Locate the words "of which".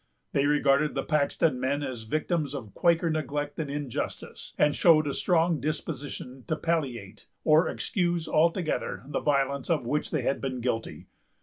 9.69-10.09